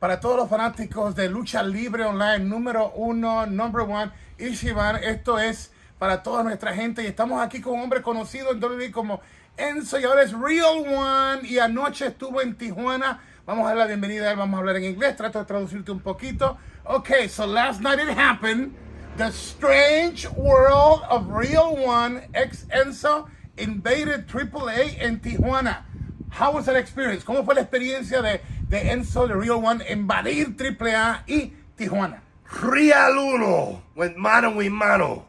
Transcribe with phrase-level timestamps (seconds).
[0.00, 4.96] para todos los fanáticos de lucha libre online, número uno, number one, Ishiban.
[5.04, 8.90] Esto es para toda nuestra gente y estamos aquí con un hombre conocido en WWE
[8.90, 9.20] como
[9.58, 13.20] Enzo y ahora es Real One y anoche estuvo en Tijuana.
[13.44, 16.56] Vamos a dar la bienvenida vamos a hablar en inglés, trato de traducirte un poquito.
[16.84, 18.72] Okay, so last night it happened.
[19.18, 23.26] The strange world of Real One, ex Enzo,
[23.58, 25.84] invaded AAA en Tijuana.
[26.30, 27.22] How was that experience?
[27.22, 28.40] ¿Cómo fue la experiencia de,
[28.70, 32.20] de Enzo, de Real One, invadir AAA y Tijuana?
[32.62, 35.26] Real Uno went mano y mano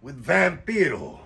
[0.00, 1.18] with Vampiro.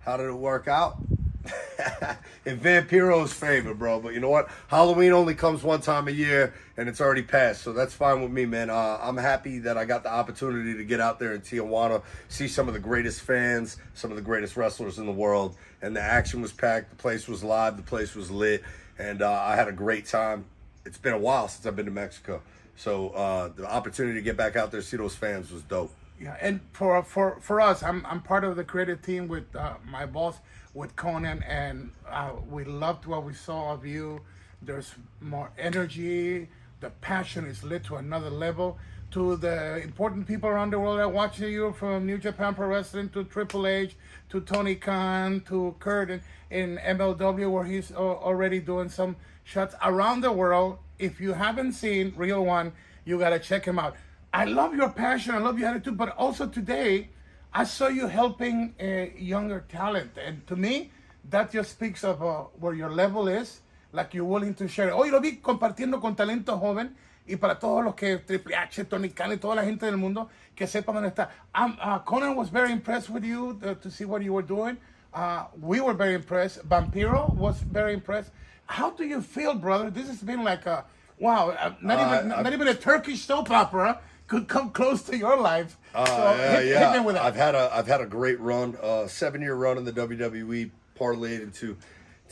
[0.00, 0.96] How did it work out?
[2.44, 4.00] in Vampiro's favor, bro.
[4.00, 4.48] But you know what?
[4.68, 8.30] Halloween only comes one time a year, and it's already passed, so that's fine with
[8.30, 8.70] me, man.
[8.70, 12.48] Uh, I'm happy that I got the opportunity to get out there in Tijuana, see
[12.48, 16.00] some of the greatest fans, some of the greatest wrestlers in the world, and the
[16.00, 16.90] action was packed.
[16.90, 17.76] The place was live.
[17.76, 18.62] The place was lit,
[19.02, 20.44] and uh, I had a great time.
[20.84, 22.42] It's been a while since I've been to Mexico,
[22.76, 25.92] so uh, the opportunity to get back out there see those fans was dope.
[26.20, 29.74] Yeah, and for for for us, I'm I'm part of the creative team with uh,
[29.84, 30.38] my boss
[30.74, 34.20] with Konnan, and uh, we loved what we saw of you.
[34.60, 36.48] There's more energy.
[36.80, 38.78] The passion is lit to another level.
[39.12, 43.10] To the important people around the world that watching you, from New Japan Pro Wrestling
[43.10, 43.94] to Triple H,
[44.30, 50.22] to Tony Khan, to Court in, in MLW, where he's already doing some shots around
[50.22, 50.78] the world.
[50.98, 52.72] If you haven't seen Real One,
[53.04, 53.96] you gotta check him out.
[54.32, 55.34] I love your passion.
[55.34, 55.98] I love your attitude.
[55.98, 57.10] But also today,
[57.52, 60.90] I saw you helping a younger talent, and to me,
[61.28, 63.60] that just speaks of uh, where your level is,
[63.92, 64.88] like you're willing to share.
[64.88, 69.08] Hoy lo vi compartiendo con talento joven y para todos los que Triple H, Tony
[69.10, 71.28] Khan y toda la gente del mundo que sepan dónde está.
[71.54, 74.76] Uh, Konnan was very impressed with you uh, to see what you were doing.
[75.14, 76.66] Uh, we were very impressed.
[76.68, 78.30] Vampiro was very impressed.
[78.66, 79.90] How do you feel, brother?
[79.90, 80.84] This has been like a
[81.18, 85.02] wow, uh, not Uh, even I- not even a Turkish soap opera could come close
[85.04, 85.76] to your life.
[85.94, 87.02] Uh, So yeah, hit, yeah.
[87.02, 87.16] hit.
[87.16, 90.70] I've had a I've had a great run, uh, seven year run in the WWE,
[90.98, 91.76] parlayed into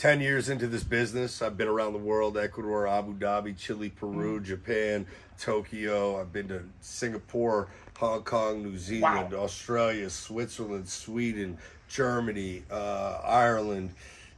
[0.01, 1.43] ten years into this business.
[1.43, 5.07] I've been around the world: Ecuador, Abu Dhabi, Chile, Peru, Japan,
[5.39, 6.19] Tokyo.
[6.19, 7.69] I've been to Singapore,
[7.99, 13.91] Hong Kong, New Zealand, Australia, Switzerland, Sweden, Germany, uh, Ireland,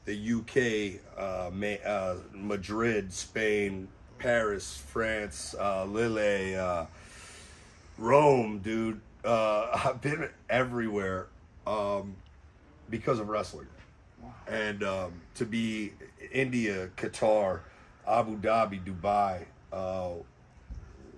[0.04, 3.86] the UK, uh, Ma- uh, Madrid, Spain,
[4.18, 6.58] Paris, France, uh, Lille.
[6.58, 6.86] Uh,
[7.98, 9.00] Rome, dude.
[9.24, 11.28] Uh, I've been everywhere
[11.68, 12.16] um,
[12.90, 13.68] because of wrestling,
[14.46, 15.92] and um, to be
[16.30, 17.60] India, Qatar,
[18.06, 19.44] Abu Dhabi, Dubai.
[19.72, 20.22] Uh,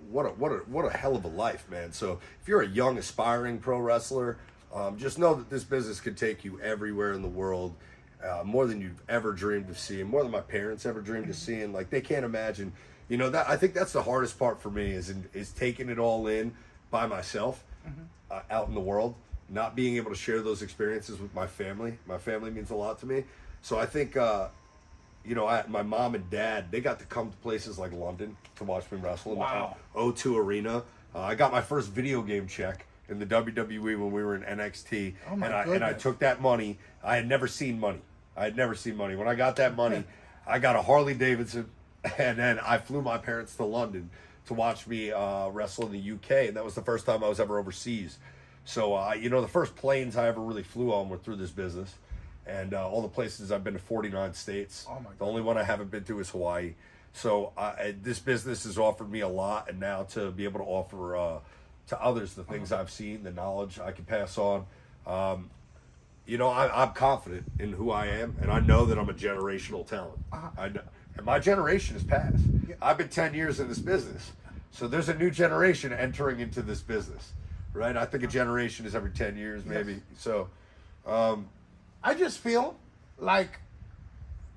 [0.09, 1.91] what a what a what a hell of a life, man.
[1.91, 4.37] So if you're a young aspiring pro wrestler,
[4.73, 7.75] um, just know that this business could take you everywhere in the world,
[8.23, 11.35] uh, more than you've ever dreamed of seeing, more than my parents ever dreamed of
[11.35, 11.73] seeing.
[11.73, 12.73] Like they can't imagine.
[13.07, 15.89] You know that I think that's the hardest part for me is in, is taking
[15.89, 16.53] it all in
[16.89, 17.63] by myself
[18.31, 19.15] uh, out in the world,
[19.49, 21.97] not being able to share those experiences with my family.
[22.07, 23.23] My family means a lot to me.
[23.61, 24.47] So I think uh,
[25.23, 28.37] you know, I, my mom and dad, they got to come to places like London
[28.57, 29.75] to watch me wrestle in Wow.
[29.93, 30.83] the O2 Arena.
[31.13, 34.41] Uh, I got my first video game check in the WWE when we were in
[34.43, 36.77] NXT, Oh, my and I and I took that money.
[37.03, 38.01] I had never seen money.
[38.37, 39.15] I had never seen money.
[39.15, 40.03] When I got that money,
[40.47, 41.69] I got a Harley Davidson,
[42.17, 44.09] and then I flew my parents to London
[44.47, 47.29] to watch me uh, wrestle in the UK, and that was the first time I
[47.29, 48.17] was ever overseas.
[48.65, 51.51] So, uh, you know, the first planes I ever really flew on were through this
[51.51, 51.93] business.
[52.47, 54.85] And uh, all the places I've been to 49 states.
[54.89, 56.73] Oh, my the only one I haven't been to is Hawaii.
[57.13, 59.69] So, uh, this business has offered me a lot.
[59.69, 61.39] And now to be able to offer uh,
[61.87, 62.81] to others the things Uh-huh.
[62.81, 64.65] I've seen, the knowledge I can pass on.
[65.07, 65.49] Um,
[66.25, 69.13] you know, I, I'm confident in who I am, and I know that I'm a
[69.13, 70.17] generational talent.
[70.57, 70.81] I know,
[71.15, 72.43] and my generation has passed.
[72.81, 74.31] I've been 10 years in this business,
[74.71, 77.33] so there's a new generation entering into this business,
[77.75, 77.95] right?
[77.95, 80.01] I think a generation is every 10 years, maybe.
[80.17, 80.49] So,
[81.05, 81.47] um,
[82.03, 82.75] I just feel
[83.19, 83.59] like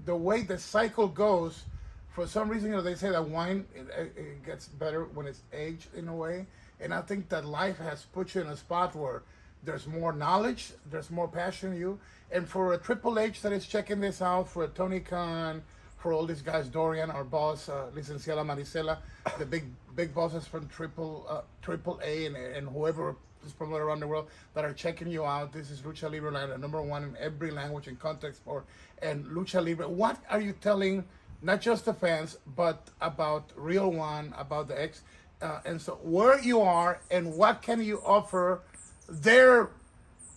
[0.04, 1.64] the way the cycle goes,
[2.12, 5.26] for some reason, you know, they say that wine it, it- it gets better when
[5.26, 6.46] it's aged in a way,
[6.80, 9.22] and I think that life has put you in a spot where
[9.64, 11.98] there's more knowledge, there's more passion in you,
[12.30, 15.62] and for a Triple H that is checking this out, for a Tony Khan,
[15.98, 18.98] for all these guys, Dorian, our boss, uh, Licenciada Marisela,
[19.38, 19.64] the big
[19.94, 24.28] big bosses from Triple uh, Triple A, and, and whoever is promoted around the world
[24.54, 25.52] that are checking you out.
[25.52, 28.64] This is Lucha Libre the number one in every language and context for
[29.02, 29.88] and Lucha Libre.
[29.88, 31.04] What are you telling
[31.42, 35.02] not just the fans, but about Real One, about the X,
[35.40, 38.60] uh, and so where you are and what can you offer
[39.08, 39.70] their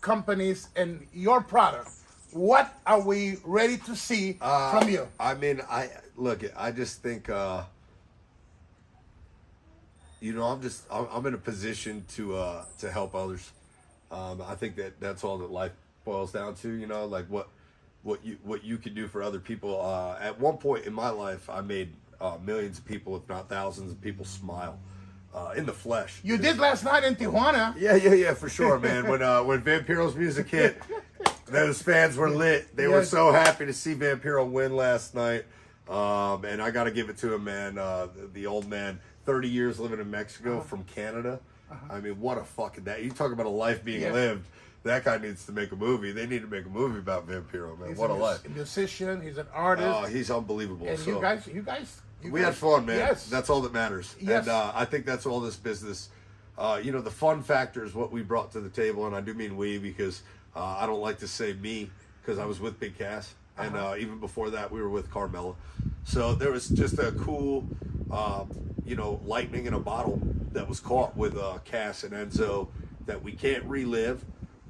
[0.02, 1.92] companies and your product?
[2.32, 5.08] What are we ready to see Uh, from you?
[5.20, 6.44] I mean, I look.
[6.56, 7.64] I just think uh,
[10.22, 13.52] you know, I'm just I'm, I'm in a position to uh to help others.
[14.12, 15.72] Um, I think that that's all that life
[16.06, 16.70] boils down to.
[16.72, 17.50] You know, like what
[18.04, 19.82] what you what you can do for other people.
[19.82, 23.50] Uh, at one point in my life, I made uh, millions of people, if not
[23.50, 24.78] thousands of people, smile
[25.34, 26.20] uh, in the flesh.
[26.24, 27.74] You did last night in Tijuana.
[27.78, 29.08] Yeah, yeah, yeah, for sure, man.
[29.08, 30.82] when uh, when Vampiro's music hit,
[31.52, 32.76] those fans were lit.
[32.76, 35.46] They were so happy to see Vampiro win last night.
[35.90, 37.78] Um, and I got to give it to him, man.
[37.78, 40.62] Uh, the, the old man, 30 years living in Mexico Uh-huh.
[40.64, 41.40] from Canada.
[41.90, 43.02] I mean, what a fucking that.
[43.04, 44.14] You talk about a life being Yes.
[44.14, 44.46] lived.
[44.84, 46.12] That guy needs to make a movie.
[46.12, 47.90] They need to make a movie about Vampiro, man.
[47.90, 48.50] He's what a mus- life.
[48.50, 49.22] musician.
[49.22, 49.88] He's an artist.
[49.88, 50.88] Oh, he's unbelievable.
[50.88, 51.12] and so.
[51.12, 52.98] you guys, you guys, you we guys, had fun, man.
[52.98, 54.16] Yes, That's all that matters.
[54.20, 54.42] Yes.
[54.42, 56.10] And uh, I think that's all this business.
[56.58, 59.22] Uh, you know, the fun factor is what we brought to the table, and I
[59.22, 60.24] do mean we because
[60.56, 61.90] uh, I don't like to say me
[62.22, 63.92] because I was with Big Cass, and Uh-huh.
[63.92, 65.56] uh, even before that, we were with Carmella.
[66.04, 67.68] So there was just a cool,
[68.12, 68.50] um,
[68.86, 70.20] you know, lightning in a bottle
[70.52, 72.68] that was caught with uh, Cass and Enzo
[73.06, 74.24] that we can't relive.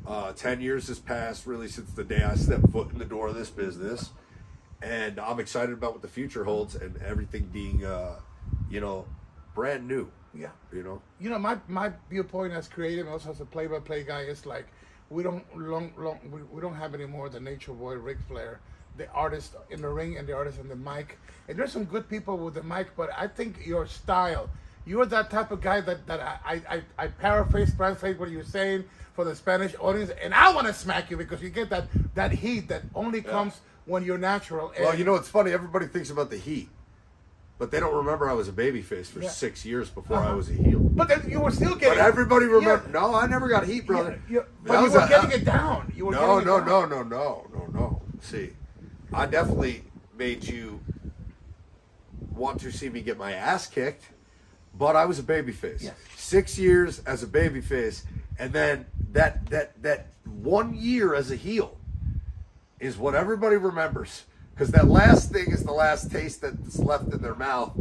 [0.06, 3.28] Uh, Ten years has passed, really, since the day I stepped foot in the door
[3.30, 4.12] of this business
[4.82, 8.16] and I'm excited about what the future holds and everything being, uh,
[8.70, 9.06] you know,
[9.54, 10.10] brand new.
[10.34, 10.50] yeah.
[10.74, 14.22] You know, You know, my my viewpoint as creative, and also as a play-by-play guy,
[14.22, 14.66] is like
[15.12, 18.60] we don't long long we, we don't have anymore the Nature Boy, Ric Flair,
[18.98, 21.20] the artist in the ring and the artist on the mic.
[21.48, 24.50] And there's some good people with the mic, but I think your style.
[24.84, 28.86] You're that type of guy that, that I, I, I, paraphrase, translate what you're saying
[29.14, 31.86] for the Spanish audience, and I want to smack you because you get that,
[32.16, 34.72] that heat that only comes when you're natural.
[34.76, 35.52] And well, you know, it's funny.
[35.52, 36.68] Everybody thinks about the heat,
[37.62, 39.30] but they don't remember I was a babyface for Yeah.
[39.30, 40.36] six years before I Uh-huh.
[40.38, 40.80] was a heel.
[40.80, 42.00] but then you were still getting.
[42.00, 42.86] But everybody remember.
[42.88, 42.92] Yeah.
[43.00, 44.20] No, I never got heat, brother.
[44.28, 45.94] Yeah, yeah, That but you was were a- getting it down.
[45.96, 48.02] You were No, getting no, no, no, no, no, no.
[48.20, 48.54] See,
[49.14, 49.84] I definitely
[50.18, 50.80] made you
[52.36, 54.06] want to see me get my ass kicked,
[54.76, 55.84] but I was a babyface.
[55.84, 55.94] Yes.
[56.18, 58.06] Six years as a babyface,
[58.40, 61.78] and then that that that one year as a heel
[62.80, 64.24] is what everybody remembers.
[64.54, 67.74] Because that last thing is the last taste that's left in their mouth,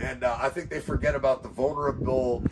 [0.00, 2.44] and uh, I think they forget about the vulnerable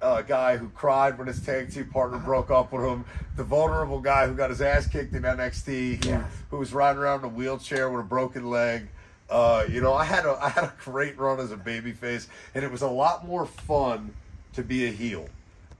[0.00, 3.04] uh, guy who cried when his tag team partner broke up with him,
[3.36, 7.20] the vulnerable guy who got his ass kicked in NXT, who, who was riding around
[7.20, 8.88] in a wheelchair with a broken leg.
[9.30, 12.64] Uh, you know, I had a I had a great run as a babyface, and
[12.64, 14.12] it was a lot more fun
[14.52, 15.28] to be a heel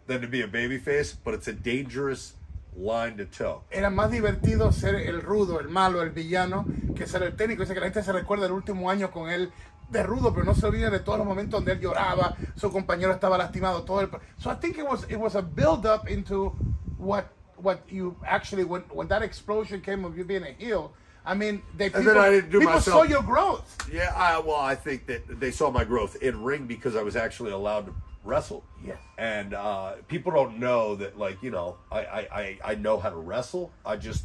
[0.07, 1.17] than to be a babyface.
[1.23, 2.35] But it's a dangerous
[2.77, 3.63] line to toe.
[3.71, 6.67] Era más divertido ser el rudo, el malo, el villano,
[6.97, 7.63] que ser el técnico.
[7.63, 9.53] Dice que la gente se recuerda el último año con él
[9.91, 13.13] de rudo, pero no se olvida de todos los momentos donde él lloraba, su compañero
[13.13, 14.09] estaba lastimado, todo el...
[14.39, 16.55] So I think it was it was a build up into
[16.97, 17.27] what
[17.57, 20.93] what you actually when when that explosion came of you being a heel.
[21.25, 23.77] I mean, they people, I didn't do people myself- saw your growth.
[23.93, 27.15] Yeah, I, well, I think that they saw my growth in ring because I was
[27.15, 28.65] actually allowed to wrestle.
[28.85, 28.99] Yes.
[29.19, 33.17] And uh, people don't know that, like, you know, I, I, I, know how to
[33.17, 33.73] wrestle.
[33.85, 34.25] I just,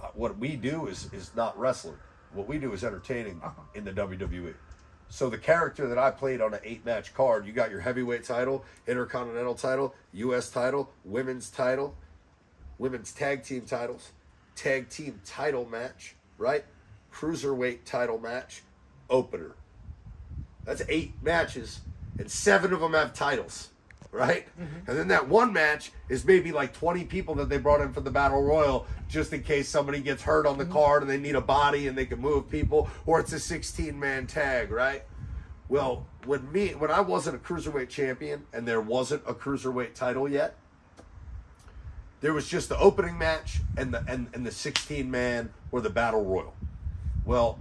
[0.00, 1.98] uh, what we do is, is not wrestling.
[2.32, 3.42] What we do is entertaining
[3.74, 4.54] in the WWE.
[5.08, 8.24] So the character that I played on an eight match card, you got your heavyweight
[8.24, 10.48] title, intercontinental title, U.S.
[10.48, 11.94] title, women's title,
[12.78, 14.12] women's tag team titles,
[14.56, 16.64] tag team title match, right?
[17.12, 18.62] Cruiserweight title match,
[19.10, 19.54] opener.
[20.64, 21.80] That's eight matches,
[22.22, 23.70] and seven of them have titles,
[24.12, 24.46] right?
[24.58, 24.88] Mm-hmm.
[24.88, 28.00] And then that one match is maybe like 20 people that they brought in for
[28.00, 30.72] the Battle Royal just in case somebody gets hurt on the mm-hmm.
[30.72, 33.98] card and they need a body and they can move people, or it's a 16
[33.98, 35.02] man tag, right?
[35.68, 40.28] Well, when me when I wasn't a cruiserweight champion and there wasn't a cruiserweight title
[40.28, 40.54] yet,
[42.20, 45.90] there was just the opening match and the and, and the 16 man or the
[45.90, 46.54] battle royal.
[47.24, 47.58] Well,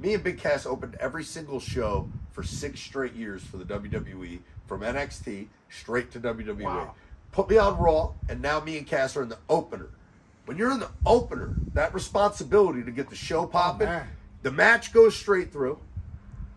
[0.00, 4.40] me and Big Cass opened every single show for six straight years for the WWE
[4.66, 6.62] from NXT straight to WWE.
[6.62, 6.94] Wow.
[7.30, 9.88] Put me on Raw, and now me and Cass are in the opener.
[10.44, 14.08] When you're in the opener, that responsibility to get the show popping, oh, man.
[14.42, 15.78] the match goes straight through.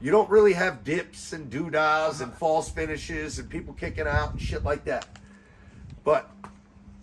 [0.01, 2.38] You don't really have dips and doodahs and uh-huh.
[2.38, 5.08] false finishes and people kicking out and shit like that.
[6.03, 6.29] But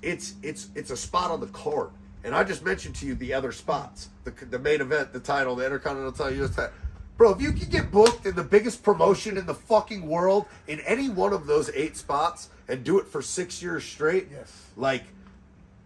[0.02, 1.90] it's it's it's a spot on the card.
[2.24, 5.56] And I just mentioned to you the other spots, the, the main event, the title,
[5.56, 6.70] the Intercontinental title.
[7.22, 10.80] Bro, if you can get booked in the biggest promotion in the fucking world in
[10.80, 14.66] any one of those eight spots and do it for six years straight, Yes.
[14.76, 15.04] like,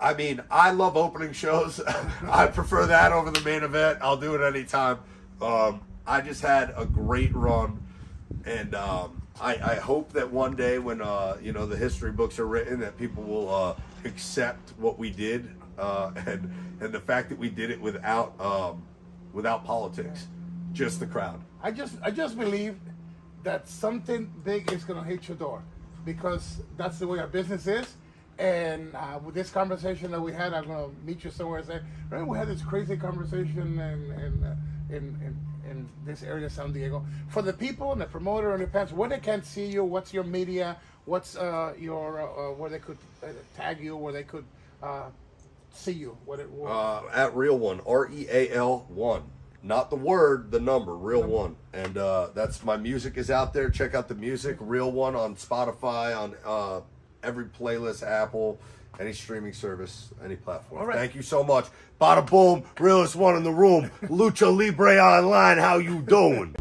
[0.00, 1.78] I mean, I love opening shows.
[2.26, 3.98] I prefer that over the main event.
[4.00, 5.00] I'll do it anytime.
[5.42, 7.82] Um, I just had a great run,
[8.46, 12.38] and um, I, I hope that one day when uh, you know the history books
[12.38, 13.74] are written, that people will uh,
[14.06, 16.50] accept what we did uh, and
[16.80, 18.82] and the fact that we did it without um,
[19.34, 20.28] without politics,
[20.76, 21.40] just the crowd.
[21.62, 22.76] I just I just believe
[23.42, 25.62] that something big is gonna hit your door,
[26.04, 27.94] because that's the way our business is.
[28.38, 31.80] And uh, with this conversation that we had, I'm gonna meet you somewhere and say,
[32.10, 34.56] right, we had this crazy conversation in in, uh,
[34.90, 35.36] in, in
[35.70, 37.04] in this area of San Diego.
[37.28, 40.12] For the people and the promoter and the fans, where they can see you, what's
[40.12, 44.22] your media, what's uh, your uh, uh, where they could uh, tag you, where they
[44.24, 44.44] could
[44.82, 45.08] uh,
[45.72, 49.22] see you, what it Uh, at Real One, R E A L One.
[49.66, 51.56] Not the word, the number, Real One.
[51.72, 53.68] And uh, that's my music is out there.
[53.68, 56.82] Check out the music, Real One on Spotify, on uh,
[57.24, 58.60] every playlist, Apple,
[59.00, 60.82] any streaming service, any platform.
[60.82, 60.96] All right.
[60.96, 61.66] Thank you so much.
[62.00, 63.90] Bada boom, realest one in the room.
[64.02, 66.54] Lucha Libre Online, how you doing?